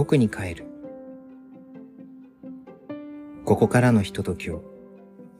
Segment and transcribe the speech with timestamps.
[0.00, 0.64] 僕に帰る。
[3.44, 4.62] ここからのひとときを、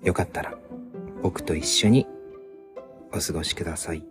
[0.02, 0.58] よかったら、
[1.22, 2.06] 僕と一緒に
[3.10, 4.04] お過ごしください。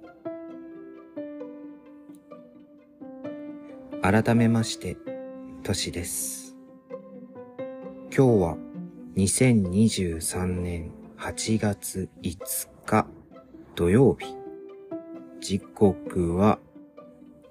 [4.02, 4.98] 改めまして、
[5.62, 6.58] としです。
[8.06, 8.58] 今日は
[9.18, 13.06] 2023年8月5日
[13.76, 14.36] 土曜日。
[15.42, 16.58] 時刻は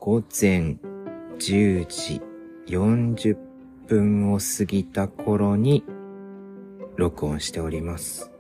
[0.01, 0.79] 午前
[1.39, 2.28] 10時
[2.69, 3.39] 40
[3.87, 5.85] 分を過ぎた頃に
[6.97, 8.31] 録音しております。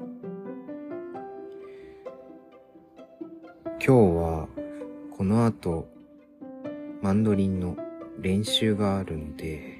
[3.64, 4.48] 今日は
[5.16, 5.88] この後
[7.00, 7.78] マンドリンの
[8.20, 9.78] 練習があるので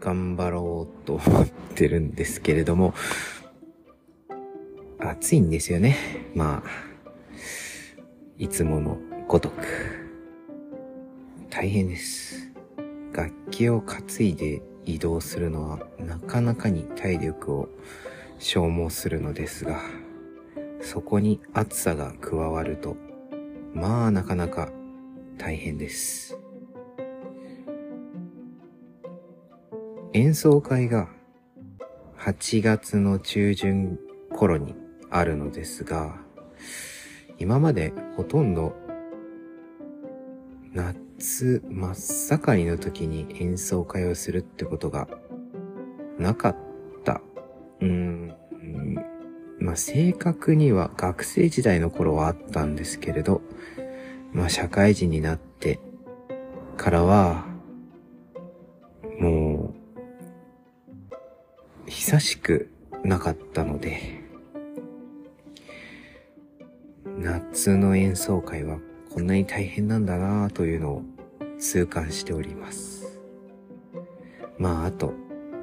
[0.00, 2.94] 頑張ろうと思ってるんですけれども
[4.98, 5.96] 暑いんですよね。
[6.34, 6.70] まあ、
[8.38, 8.98] いつもの
[9.28, 10.05] ごとく。
[11.58, 12.52] 大変です。
[13.14, 17.70] 楽器を担いで移動するのはなかなかに体力を
[18.38, 19.80] 消耗するのですが、
[20.82, 22.98] そこに暑さが加わると、
[23.72, 24.68] まあなかなか
[25.38, 26.38] 大変です。
[30.12, 31.08] 演奏会が
[32.18, 33.98] 8月の中旬
[34.30, 34.74] 頃に
[35.08, 36.18] あるのですが、
[37.38, 38.76] 今までほとんど
[40.74, 45.08] 夏真っ盛りの時に演奏会をするってことが
[46.18, 46.56] なかっ
[47.04, 47.22] た。
[47.80, 48.36] うーん。
[49.58, 53.40] まあ、正確には学生時代の頃はあったんですけれど、
[54.32, 55.80] まあ、社会人になって
[56.76, 57.46] からは、
[59.18, 59.74] も
[61.86, 62.70] う、久しく
[63.02, 64.22] なかったので、
[67.18, 68.78] 夏の演奏会は
[69.16, 71.02] こんなに大変なんだなぁというのを
[71.58, 73.18] 痛感しております。
[74.58, 75.14] まあ、あと、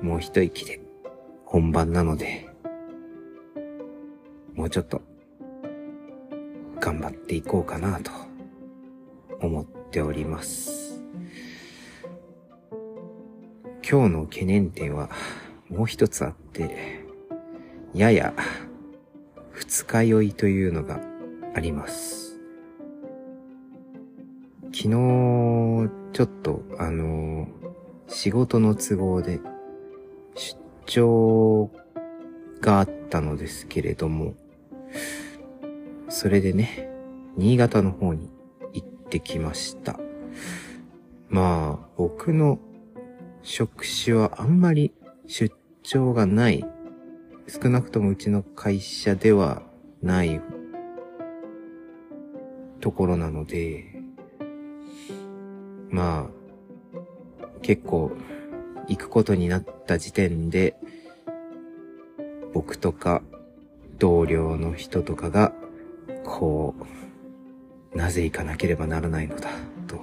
[0.02, 0.82] もう一息で
[1.46, 2.50] 本番なので、
[4.56, 5.04] もうちょっと
[6.80, 8.10] 頑張っていこうかなと
[9.40, 11.00] 思っております。
[13.88, 15.12] 今日の懸念点は
[15.70, 17.06] もう一つあって、
[17.94, 18.34] やや
[19.52, 21.00] 二日酔いというのが
[21.54, 22.23] あります。
[24.84, 27.48] 昨日、ちょっと、あの
[28.10, 29.40] 仕事の都合で、
[30.36, 31.72] 出張
[32.60, 34.34] があったのですけれども、
[36.10, 36.92] それでね、
[37.38, 38.30] 新潟の方に
[38.74, 39.98] 行ってきました。
[41.30, 42.60] まあ、僕の
[43.42, 44.94] 職種はあんまり
[45.28, 46.66] 出張がない。
[47.48, 49.64] 少なくともうちの会社では
[50.02, 50.42] ない
[52.82, 53.93] ところなので、
[55.94, 58.12] まあ、結構
[58.88, 60.76] 行くことになった時点で、
[62.52, 63.22] 僕とか
[64.00, 65.54] 同僚の人とかが、
[66.24, 66.74] こ
[67.94, 69.50] う、なぜ行かなければならないのだ、
[69.86, 70.02] と、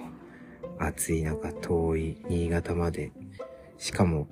[0.79, 3.11] 暑い中遠い新潟まで、
[3.77, 4.29] しかも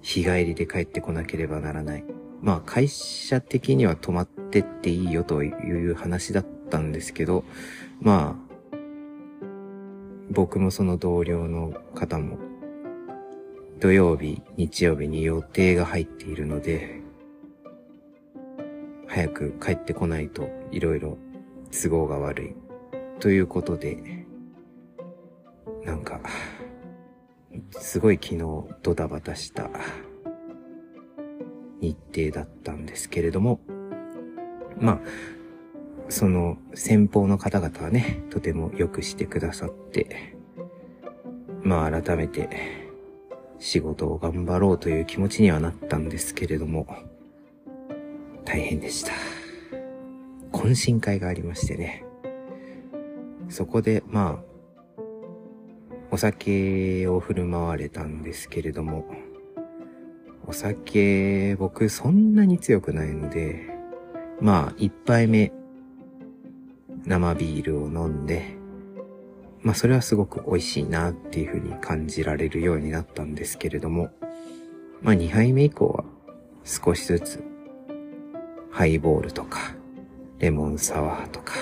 [0.00, 2.04] 日帰りで帰ってこなければならない。
[2.40, 7.42] まあ会社的には泊まってっていいよという話だったんですけど、
[8.00, 8.43] まあ、
[10.34, 12.38] 僕もその同僚の方も、
[13.78, 17.00] 土曜日、日曜日に予定が入っているので、
[19.06, 21.18] 早く帰ってこないといろいろ
[21.70, 22.54] 都合が悪い。
[23.20, 24.26] ということで、
[25.84, 26.20] なんか、
[27.70, 28.38] すごい昨日
[28.82, 29.70] ドタバタした
[31.80, 33.60] 日程だったんですけれども、
[34.80, 35.00] まあ、
[36.08, 40.36] その先方の方々はね、とてもよくしてくださって、
[41.62, 42.84] まあ改めて
[43.58, 46.86] 仕事を頑張ろうという気持ちにはなったんですけれども、
[48.44, 49.12] 大変でした。
[50.52, 52.04] 懇親会がありましてね。
[53.48, 55.02] そこで、まあ、
[56.10, 59.06] お酒を振る舞われたんですけれども、
[60.46, 63.66] お酒、僕そんなに強くないので、
[64.40, 65.52] まあ、一杯目、
[67.06, 68.56] 生ビールを飲んで、
[69.62, 74.10] まあそれはすごく美味しいなっていうふうに感じられるようになったんですけれども、
[75.02, 76.04] まあ二杯目以降は
[76.64, 77.44] 少しずつ
[78.70, 79.74] ハイボールとか、
[80.38, 81.54] レモンサワーとか、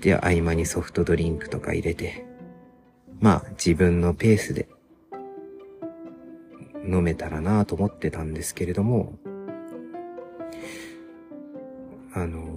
[0.00, 2.24] で、合間にソフトドリンクとか入れて、
[3.20, 4.68] まあ自分のペースで
[6.84, 9.18] 飲めたらなと思ってたんですけれども、
[12.14, 12.48] あのー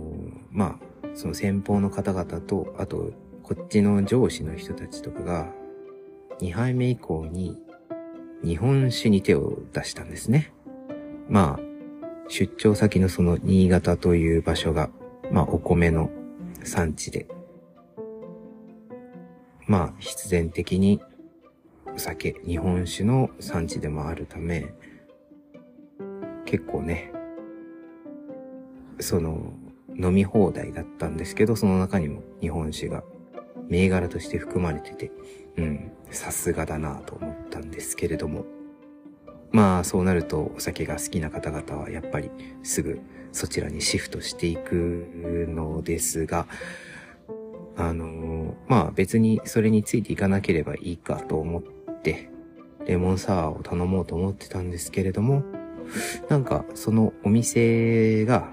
[0.52, 3.12] まあ、その先方の方々と、あと、
[3.44, 5.52] こっちの上司の人たちとかが、
[6.40, 7.58] 2杯目以降に
[8.44, 10.54] 日本酒に手を出したんですね。
[11.30, 11.72] まあ、
[12.28, 14.90] 出張先のその新潟という場所が、
[15.32, 16.10] まあお米の
[16.64, 17.28] 産地で、
[19.68, 21.02] まあ必然的に
[21.94, 24.74] お酒、日本酒の産地でもあるため、
[26.46, 27.12] 結構ね、
[29.00, 29.54] その
[30.02, 33.04] 飲み放題だったんですけど、その中にも日本酒が
[33.68, 35.12] 銘柄として含まれてて、
[35.58, 38.46] うん、さすがだなと思ったんですけれども。
[39.54, 42.32] まあそうなるとお酒が好きな方々はやっぱり
[42.64, 43.02] すぐ
[43.34, 45.06] そちらにシフトしていく
[45.50, 46.48] のですが、
[47.76, 51.64] あのまあ別にそれについていかなければいいかと思っ
[52.02, 52.30] て、
[52.86, 55.44] レモンサワーを頼もうと思ってたんですけれども、
[56.30, 58.50] なんかそのお店が、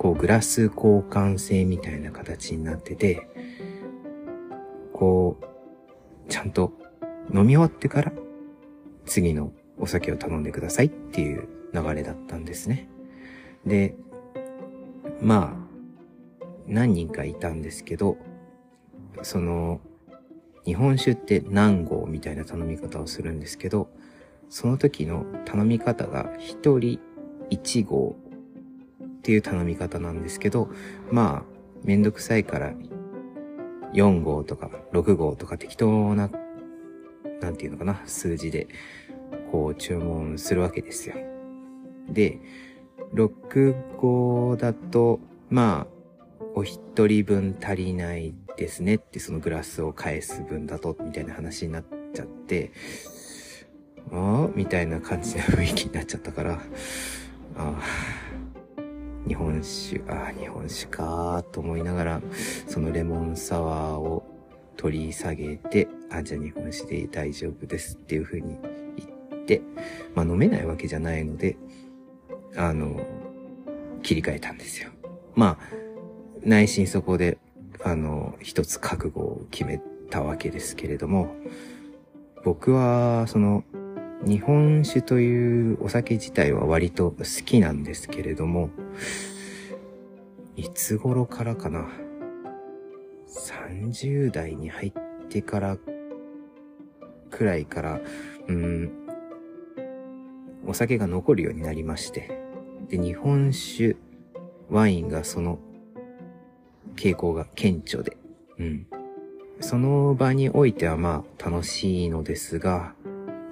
[0.00, 3.28] こうグラス交換制みたいな形になってて、
[4.94, 6.72] こう、ちゃんと
[7.34, 8.10] 飲み終わってから
[9.04, 12.88] 次のお酒を頼んでくださいっていう流れだったんですね。
[13.66, 13.94] で、
[15.20, 18.16] まあ、何人かいたんですけど、
[19.20, 19.82] その、
[20.64, 23.90] 日本酒って何合みたいな頼み方をするんですけど、
[24.48, 26.98] その時の頼み方が一人
[27.50, 28.16] 一合
[29.20, 30.70] っていう頼み方なんですけど、
[31.12, 31.52] まあ、
[31.84, 32.72] めんどくさいから
[33.92, 36.30] 4号とか6号とか適当な、
[37.42, 38.66] なんていうのかな、数字で、
[39.52, 41.16] こう注文するわけですよ。
[42.08, 42.40] で、
[43.12, 45.20] 6号だと、
[45.50, 51.84] まあ、お一人分足りないですねってそのグラスを返す分だと、みたいな話になっ
[52.14, 52.72] ちゃって、
[54.12, 56.58] ああみたいな感じの雰囲気になっちゃったから、あ
[57.56, 58.29] あ
[59.30, 62.22] 日本酒、ああ、日本酒かと思いながら、
[62.66, 64.24] そのレモンサワーを
[64.76, 68.58] 取り下げて、あ、じゃあ日本酒で大丈夫ですっていう風に
[68.96, 69.62] 言って、
[70.16, 71.56] まあ飲めないわけじゃないので、
[72.56, 73.00] あの、
[74.02, 74.90] 切り替えたんですよ。
[75.36, 75.74] まあ、
[76.42, 77.38] 内心そこで、
[77.84, 79.80] あの、一つ覚悟を決め
[80.10, 81.32] たわけですけれども、
[82.42, 83.62] 僕は、その、
[84.26, 88.68] 日本酒というお酒自体は割と好きなんですけれども、
[90.56, 91.88] いつ頃からかな
[93.28, 94.92] ？30代に入っ
[95.28, 95.78] てから
[97.30, 98.00] くらいから、
[98.48, 98.92] うん、
[100.66, 102.30] お酒が残るようになりまして、
[102.88, 103.96] で、日本酒、
[104.68, 105.58] ワインがその
[106.96, 108.16] 傾向が顕著で、
[108.58, 108.86] うん。
[109.60, 112.94] その場においてはまあ楽しいのですが、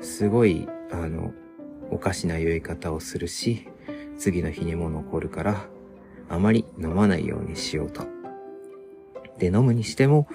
[0.01, 1.33] すごい、あの、
[1.91, 3.69] おかしな酔い方をするし、
[4.19, 5.67] 次の日にも残るから、
[6.29, 8.03] あまり飲まないようにしようと。
[9.39, 10.29] で、飲むにしても、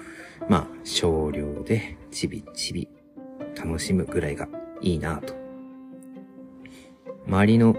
[0.48, 2.88] まあ、少量で、ちびちび、
[3.54, 4.48] 楽しむぐらいが
[4.80, 5.34] いいなと。
[7.26, 7.76] 周りの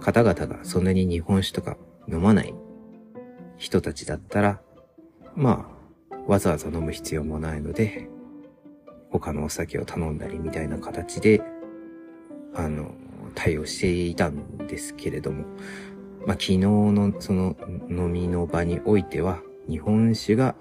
[0.00, 1.76] 方々がそんなに日本酒とか
[2.08, 2.54] 飲まない
[3.56, 4.60] 人たちだったら、
[5.34, 5.68] ま
[6.10, 8.08] あ、わざわざ飲む必要もないので、
[9.10, 11.42] 他のお酒を頼んだりみたいな形で、
[12.54, 12.92] あの、
[13.38, 15.44] 対応していたんですけれども、
[16.26, 17.56] まあ、昨日のその
[17.88, 20.56] 飲みの場においては、日本酒が、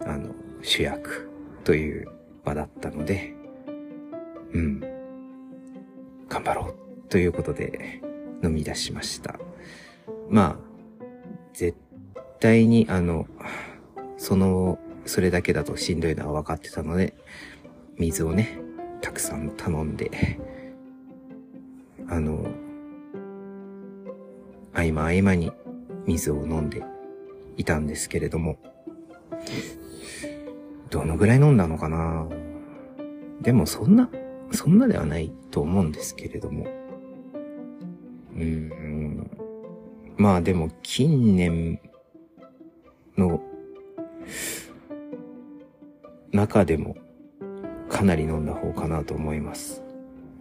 [0.00, 1.28] あの、主役
[1.64, 2.08] という
[2.44, 3.34] 場だったので、
[4.54, 4.80] うん、
[6.30, 8.00] 頑張ろうということで
[8.42, 9.38] 飲み出しました。
[10.30, 11.04] まあ、
[11.52, 11.76] 絶
[12.40, 13.26] 対にあの、
[14.16, 17.14] その、それだけだとしんどいのは分かってたので、
[17.98, 18.58] 水をね、
[19.02, 20.10] たくさん頼んで、
[22.08, 22.46] あの、
[24.72, 25.52] 合間合間に
[26.06, 26.82] 水を飲んで
[27.56, 28.58] いたんですけれども、
[30.90, 32.26] どのぐらい飲んだのかな？
[33.40, 34.08] でもそんな、
[34.50, 36.66] そんなではないと思うんですけれども。
[38.36, 39.30] うん。
[40.16, 41.80] まあでも近年
[43.16, 43.40] の
[46.30, 46.96] 中でも
[47.88, 49.81] かなり飲んだ方かなと思います。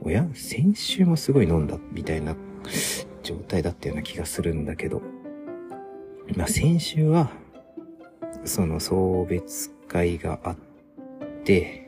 [0.04, 2.36] おや先週もすごい飲んだみたいな
[3.22, 5.02] 状態だったような気がするんだけど。
[6.36, 7.30] まあ先週は、
[8.46, 10.56] その送別会があっ
[11.44, 11.88] て、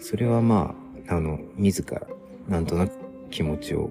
[0.00, 0.74] それはま
[1.08, 2.02] あ、あの、自ら、
[2.48, 2.92] なんとなく
[3.30, 3.90] 気持ちを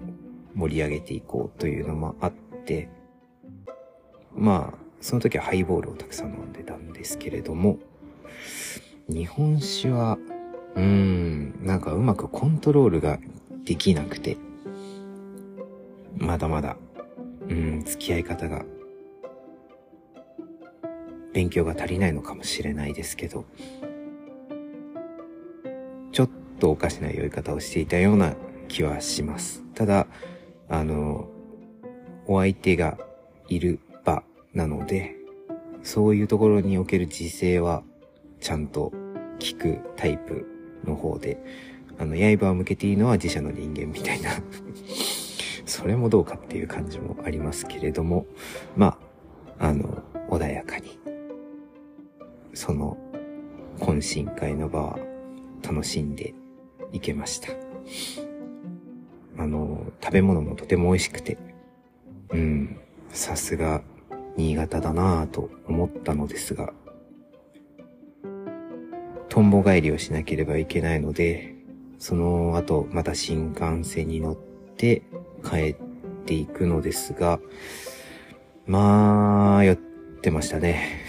[0.55, 2.31] 盛り上げていこうというのもあっ
[2.65, 2.89] て、
[4.35, 7.79] まあ、その時はハイボールをたくさん飲んでたんですけれども、
[9.07, 10.17] 日本酒は
[10.75, 13.19] うーん、なんかうまくコントロールが
[13.65, 14.37] できなくて、
[16.17, 16.77] まだまだ、
[17.47, 18.65] うん、付き合い方が。
[21.33, 23.45] 勉強が足りないのかもしれないですけど、
[26.11, 28.35] ちょっとおかしな酔い方をしていたような
[28.67, 29.63] 気はします。
[29.73, 30.07] ただ、
[30.67, 31.29] あの、
[32.27, 32.97] お相手が
[33.47, 34.23] いる場
[34.53, 35.15] なので、
[35.83, 37.83] そういうところにおける自制は
[38.39, 38.91] ちゃんと
[39.39, 40.45] 聞くタイプ
[40.85, 41.37] の方で、
[41.97, 44.31] あの、刃を向けていいのは自社の人間みたいな
[45.65, 48.25] それもどうかっていう感じもありますけれども、
[48.75, 48.97] ま
[49.59, 50.99] あ、あの、穏やかに、
[52.53, 52.97] その、
[53.79, 54.99] 懇親会の場は
[55.63, 56.33] 楽しんで
[56.91, 57.49] いけました。
[59.37, 61.37] あの、食べ物もとても美味しくて、
[62.31, 62.77] うん、
[63.09, 63.81] さすが
[64.37, 66.73] 新潟だなぁと思ったのですが、
[69.31, 71.55] とんぼ帰りをしなければいけないので、
[71.99, 75.03] その後また新幹線に乗って
[75.49, 75.75] 帰っ
[76.25, 77.39] ていくのですが、
[78.65, 80.99] まあ、酔ってましたね。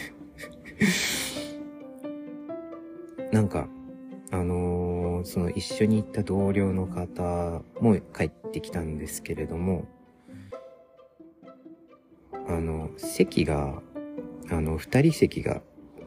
[3.32, 3.66] なんか、
[4.30, 9.88] あのー、その一緒に行った同僚の方も帰ってきたんですけれども、
[12.46, 13.82] あの、席が、
[14.48, 15.60] あの、二人席が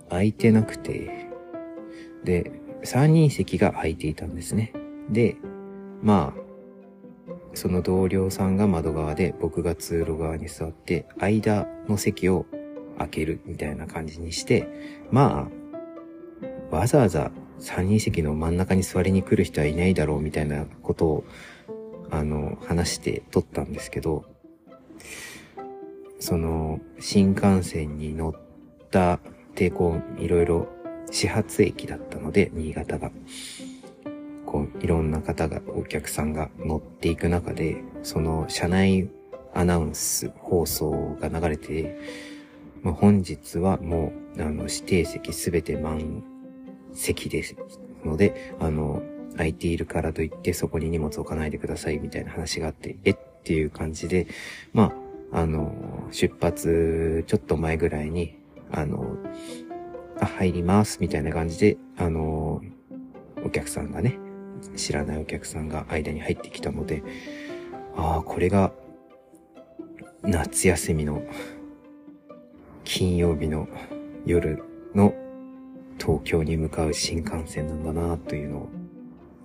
[0.07, 1.34] 空いてなくて、
[2.25, 2.51] で、
[2.83, 4.73] 三人席が空いていたんですね。
[5.09, 5.37] で、
[6.01, 6.45] まあ、
[7.53, 12.45] その同僚さんが窓側で僕が通路側に座って間の席を
[12.97, 14.67] 開けるみたいな感じにして、
[15.09, 15.49] ま
[16.71, 21.23] あ、わざわざ三人席の真ん中に座りに来る人はいないだろうみたいなことを、
[22.11, 24.25] あの、話して撮ったんですけど、
[26.19, 28.33] その、新幹線に乗っ
[28.91, 29.19] た
[29.55, 30.67] 抵抗いろいろ
[31.15, 33.09] 始発駅だったので、新潟が。
[34.45, 39.09] こう、いろんな方が、お客さんが乗っていく中で、その車内
[39.53, 41.97] アナウンス、放送が流れて、
[42.83, 46.23] まあ、本日はもう、あの、指定席すべて満
[46.93, 47.55] 席です
[48.03, 49.01] ので、あの、
[49.37, 53.17] 空いているからといってそこに荷物置かないでくださいみたいな話があって、えっ？
[53.45, 54.27] ていう感じで、
[54.73, 54.91] ま
[55.31, 58.37] あ、あの、出発ちょっと前ぐらいに、
[58.71, 59.17] あの、
[60.19, 62.61] あ、入りますみたいな感じで、あの、
[63.43, 64.17] お客さんがね、
[64.75, 67.03] 知らないお客さんが間に入ってきたので、
[67.95, 68.71] ああ、これが
[70.23, 71.23] 夏休みの
[72.83, 73.67] 金曜日の
[74.25, 75.13] 夜の
[75.99, 78.69] 東京に向かう新幹線なんだなというのを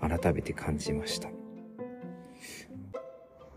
[0.00, 1.28] 改めて感じました。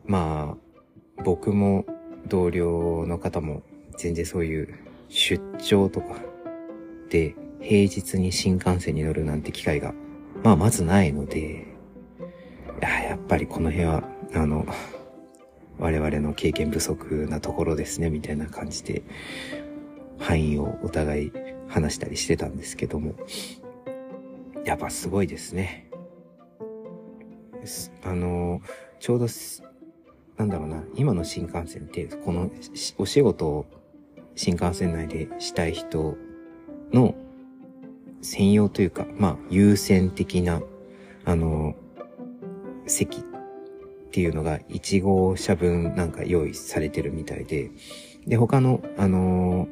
[0.05, 1.86] まあ、僕も
[2.27, 3.63] 同僚の方も
[3.98, 4.75] 全然そういう
[5.08, 6.15] 出張とか
[7.13, 9.93] で平日に新幹線に乗るなんて機会が
[10.43, 14.03] まあまずないので、いや、やっぱりこの辺は、
[14.34, 14.65] あの、
[15.77, 19.03] 我々の経験不足なところですね、みたいな感じで、
[20.17, 21.32] 範囲をお互い
[21.67, 23.13] 話したりしてたんですけども、
[24.65, 25.89] やっぱすごいですね。
[28.03, 28.60] あの、
[29.00, 29.27] ちょうど、
[30.38, 32.51] なんだろうな、今の新幹線って、この
[32.98, 33.65] お仕事を
[34.36, 36.17] 新幹線内でしたい人
[36.94, 37.16] の
[38.22, 40.62] 専用というか、まあ、優先的な、
[41.26, 41.76] あの、
[42.86, 43.24] 席っ
[44.12, 47.72] ていうのが1号車分なんか用意されてるみたいで、
[48.28, 49.68] で、他の、あの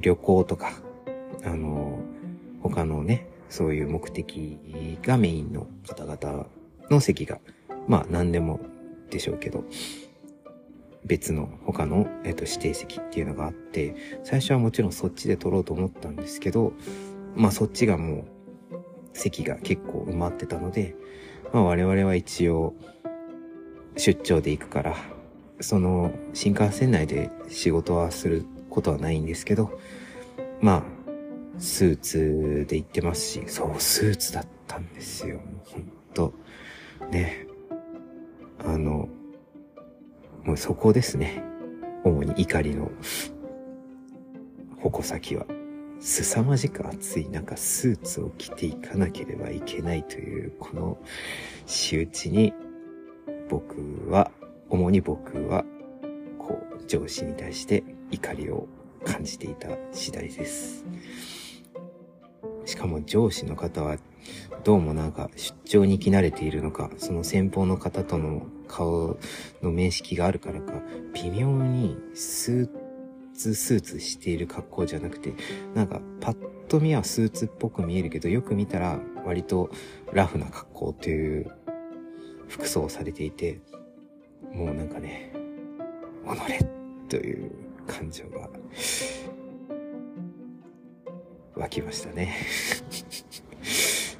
[0.00, 0.72] 旅行とか、
[1.44, 2.00] あの
[2.60, 4.58] 他のね、そういう目的
[5.02, 6.46] がメインの方々
[6.90, 7.38] の席が、
[7.86, 8.60] まあ何でも
[9.10, 9.64] でしょうけど、
[11.12, 16.72] 別の他の、えっと、指定席っていうのがあって、最初はもちろんそっちで取ろうと思ったんですけど、
[17.36, 18.24] まあそっちがもう
[19.12, 20.96] 席が結構埋まってたので、
[21.52, 22.72] まあ我々は一応
[23.94, 24.96] 出張で行くから、
[25.60, 29.78] その新幹線内で仕事はすることはないんですけど、
[30.62, 30.82] まあ、
[31.58, 35.40] スーツで行ってますし、そう、スーツだったんですよ。
[35.66, 36.32] ほんと。
[37.10, 37.46] ね。
[38.64, 39.10] あの、
[40.44, 41.42] もうそこですね。
[42.04, 42.90] 主に怒りの
[44.78, 45.46] 矛先は。
[46.00, 50.98] 凄まじく暑い中、スーツを着ていかなければいけないという、この
[51.64, 52.52] 仕打ちに、
[53.48, 54.32] 僕は、
[54.68, 55.64] 主に僕は、
[56.40, 58.66] こう、上司に対して怒りを
[59.04, 60.84] 感じていた次第です。
[62.64, 63.96] しかも上司の方は、
[64.64, 69.18] どうもなんか出張に来慣れているのか、その先方の方との顔
[69.62, 70.74] の面識があるからか、
[71.14, 72.68] 微妙にスー
[73.34, 75.34] ツスーツしている格好じゃなくて、
[75.74, 76.36] なんかパッ
[76.68, 79.70] と見はスーツっぽく見えるけど、よく見たら割と
[80.12, 81.50] ラフな格好という
[82.48, 83.60] 服装をされていて、
[84.52, 85.32] もうなんかね、
[86.24, 86.64] 己
[87.08, 87.50] という
[87.86, 88.48] 感情が
[91.56, 92.34] 湧きましたね。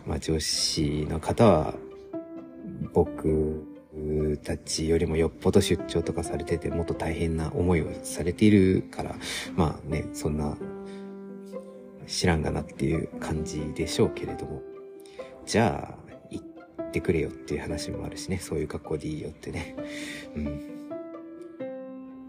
[0.06, 1.74] まあ上司の方は
[2.92, 3.66] 僕
[4.42, 9.14] たちよりもよっぽど出張とかされててもっと大変な思いをされているから、
[9.54, 10.56] まあね、そんな
[12.06, 14.62] 知らんがなっていう感じでしょうけれども。
[15.44, 19.76] じゃあ、行ってくれよっていう話もあるしね、そういう格好でいいよってね。
[20.36, 20.72] うん。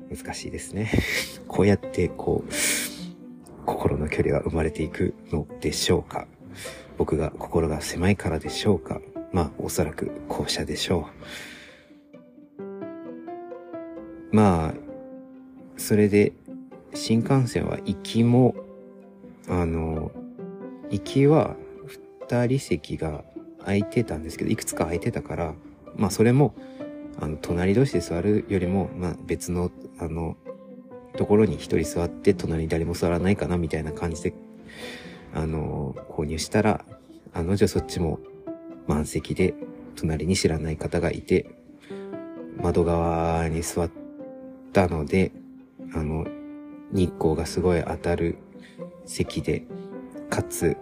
[0.10, 0.92] 難しいですね。
[1.48, 2.52] こうやってこう、
[3.66, 6.28] 心の距離は生まれていくのでしょうか
[6.98, 9.02] 僕が心が狭いからでしょうか？
[9.32, 11.08] まあ、おそらく後者でしょ
[14.32, 14.36] う。
[14.36, 14.74] まあ、
[15.78, 16.34] それで、
[16.94, 18.56] 新幹線は行きも、
[19.50, 20.12] あの、
[20.92, 21.56] 行きは
[22.30, 23.24] 二人席が
[23.60, 25.54] 空いてたんですけど、いくつか空いてたから、
[25.96, 26.54] まあそれも、
[27.20, 30.38] あの、隣同士で座るよりも、まあ別の、あの、
[31.18, 34.34] ところに一人座って隣に誰も座らないかなみたいな感じで、
[35.34, 35.83] あの、
[36.24, 36.86] 購入したら、
[37.34, 38.20] あの女そっちも
[38.88, 39.54] 満席で、
[39.96, 41.54] 隣に知らない方がいて、
[42.58, 43.92] 窓側に座っ
[44.72, 45.34] たので、
[45.94, 46.26] あの、
[46.92, 48.38] 日光がすごい当たる
[49.06, 49.66] 席で、
[50.30, 50.78] かつ、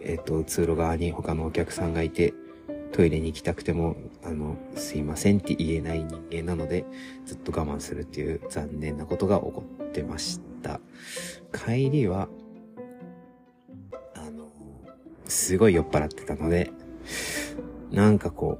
[0.00, 2.32] えっ、と、通路側に他のお客さんがいて、
[2.92, 6.86] トイレに行きたくても、あの、すいませんって言えない人間なので、
[7.26, 10.80] ずっと我慢するっていう残念なことが起こってました。
[11.52, 12.28] 帰りは、
[15.48, 16.70] すごい酔っ払ってたので、
[17.90, 18.58] なんかこ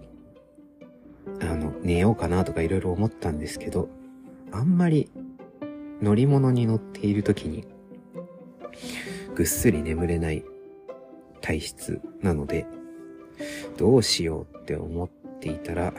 [1.39, 3.91] う、あの、寝ようかなとかいろいろ思ったんですけど、
[4.53, 5.11] あんまり
[6.01, 7.67] 乗り物に乗っている時に、
[9.35, 10.47] ぐっすり眠れない
[11.43, 12.65] 体質なので、
[13.77, 15.09] どうしようって思っ
[15.41, 15.93] ていたら、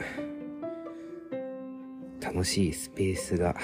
[2.20, 3.54] 楽しいスペースが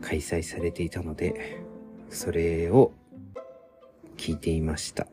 [0.00, 1.60] 開催されていたので、
[2.08, 2.92] それを
[4.16, 5.06] 聞いていました。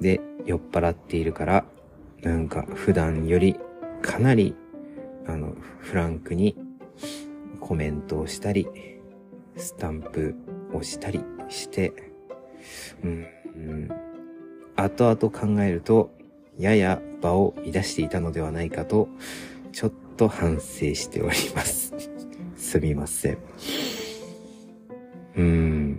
[0.00, 1.64] で、酔っ払っているから、
[2.22, 3.56] なんか普段より
[4.02, 4.54] かなり、
[5.26, 6.56] あの、フランクに
[7.60, 8.68] コメントをしたり、
[9.56, 10.34] スタンプ
[10.72, 11.92] をしたりして、
[13.02, 13.88] うん、うん、
[14.76, 16.10] 後々考えると、
[16.58, 19.08] やや場を乱していたのではないかと、
[19.72, 21.94] ちょっと反省しております。
[22.56, 23.38] すみません。
[25.36, 25.97] うん。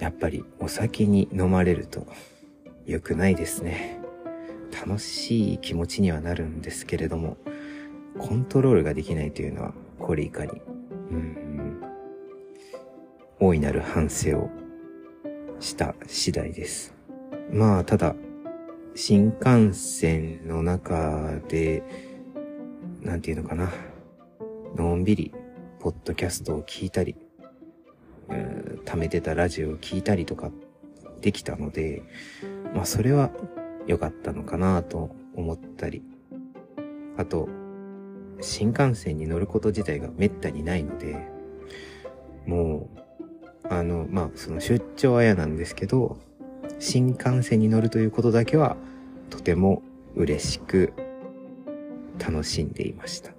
[0.00, 2.06] やっぱりお酒に飲まれると
[2.86, 4.00] 良くないですね。
[4.72, 7.36] 楽しい気持ちにはなるんですけれども、
[8.18, 10.52] コントロールができないというのは、これいかに、
[11.10, 11.82] うん、
[13.38, 14.50] 大いなる反省を
[15.60, 16.94] した次第です。
[17.52, 18.14] まあ、ただ、
[18.94, 21.82] 新幹線の中で、
[23.02, 23.70] なんていうのかな、
[24.76, 25.34] のんびり、
[25.78, 27.16] ポッドキャストを聞いたり、
[28.84, 30.50] 貯めてたラジオを聞いたりとか
[31.20, 32.02] できたので、
[32.74, 33.30] まあそれは
[33.86, 36.02] 良かったのかなと思ったり、
[37.16, 37.48] あと、
[38.40, 41.28] 新幹線に乗ること自体が滅多にないので、
[42.46, 42.88] も
[43.64, 46.18] う、あの、まあその出張は嫌なんですけど、
[46.78, 48.76] 新幹線に乗るということだけは
[49.28, 49.82] とても
[50.14, 50.92] 嬉しく
[52.18, 53.32] 楽しんでいました。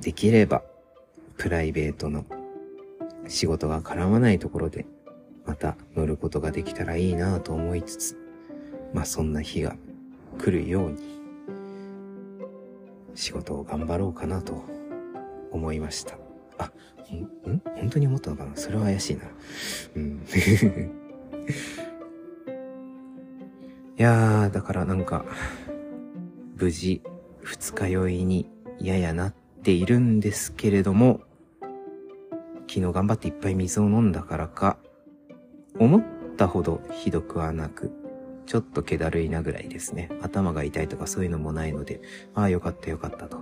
[0.00, 0.62] できれば
[1.36, 2.24] プライベートの
[3.30, 4.86] 仕事が絡まないところで、
[5.46, 8.16] また乗ることができたらいいなぁと思いつつ、
[8.92, 9.76] まあそんな日が
[10.38, 10.98] 来るように、
[13.14, 14.64] 仕事を頑張ろうかなと
[15.52, 16.18] 思いました。
[16.58, 16.72] あ、
[17.12, 17.62] んん？
[17.76, 18.56] 本当に思ったのかな？
[18.56, 19.22] それは怪しいな。
[19.96, 20.22] うん。
[23.96, 25.24] いやー、だからなんか、
[26.56, 27.02] 無事、
[27.42, 31.20] 二日酔いにややなっているんですけれども、
[32.70, 34.78] 昨日頑張っていっぱい水を飲んだからか、
[35.80, 36.04] 思っ
[36.36, 37.90] たほどひどくはなく、
[38.46, 40.08] ちょっと気だるいなぐらいですね。
[40.22, 42.00] 頭が痛いとかそういうのもないので、
[42.32, 43.38] ああよかったよかったと。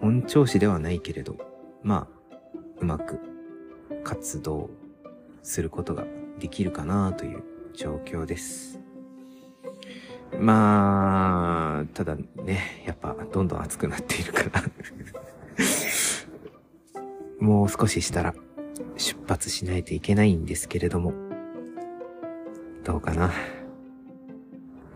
[0.00, 1.36] 本調子ではないけれど、
[1.82, 2.38] まあ、
[2.80, 3.20] うまく
[4.04, 4.70] 活動
[5.42, 6.06] することが
[6.40, 7.42] できるかなという
[7.74, 8.80] 状況です。
[10.40, 14.62] まあ、ただね、やっぱどんどん暑くなっているから
[17.38, 18.34] もう少ししたら
[19.02, 21.12] 出発しないといけないんですけれども、
[22.84, 23.32] どうかな？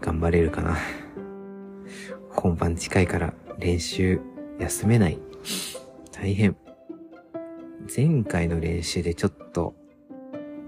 [0.01, 0.77] 頑張れるかな？
[2.31, 4.21] 本番近いから練習
[4.61, 5.19] 休めない？
[6.13, 6.57] 大変。
[7.95, 9.75] 前回の練習でちょっと、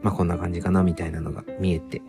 [0.02, 0.82] まあ、こんな感じかな？
[0.82, 2.02] みたいなのが見えて、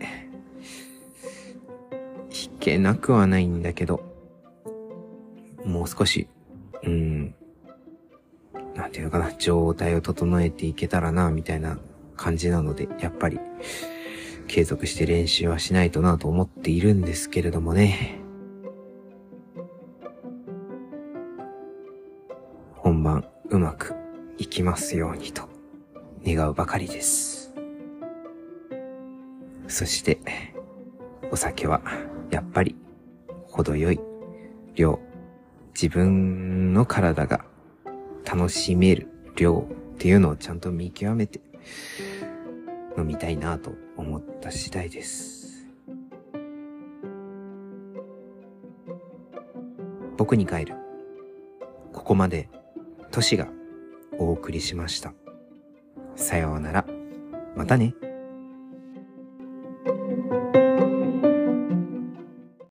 [1.92, 4.02] 弾けなくはないんだけど、
[5.64, 6.26] もう少し、
[6.82, 7.34] うん、
[8.74, 11.78] なんていうのかな、状態を整えていけたらな、みたいな
[12.16, 13.38] 感じなので、やっぱり、
[14.46, 18.18] 継続して練習はしないとなと思っているんですけれどもね。
[22.74, 23.94] 本番うまく
[24.38, 25.48] いきますようにと
[26.26, 27.54] 願うばかりです。
[29.68, 30.18] そして、
[31.30, 31.80] お酒は
[32.30, 32.74] やっぱり
[33.44, 34.00] 程よい
[34.74, 34.98] 量、
[35.74, 37.44] 自分の体が
[38.24, 41.40] 楽しめる量っていうのをちゃんと見極めて
[42.96, 45.66] 飲みたいなと思った次第です。
[50.16, 50.74] 僕に帰る。
[51.92, 52.48] ここまで、
[53.10, 53.48] 都市が
[54.18, 55.14] お送りしました。
[56.14, 56.86] さようなら。
[57.56, 57.94] またね。